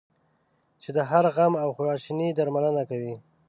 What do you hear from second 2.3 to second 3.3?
درملنه کوي.